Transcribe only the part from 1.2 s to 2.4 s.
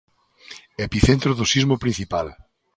do sismo principal.